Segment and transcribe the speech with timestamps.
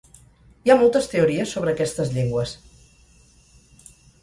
[0.67, 2.57] Hi ha moltes teories sobre aquestes llengües.